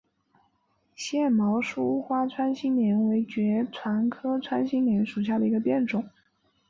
[0.95, 6.03] 腺毛疏花穿心莲为爵床科穿心莲属下的一个变种。